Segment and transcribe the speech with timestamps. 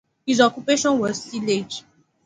[0.25, 1.83] His occupation was tillage.